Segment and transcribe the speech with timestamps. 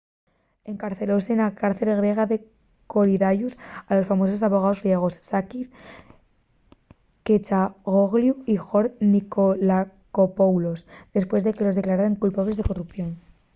[0.73, 2.37] encarcelóse na cárcel griega de
[2.93, 3.53] korydallus
[3.89, 5.67] a los famosos abogaos griegos sakis
[7.25, 10.79] kechagioglou y george nikolakopoulos
[11.17, 13.11] depués de que los declararen culpables de corrupción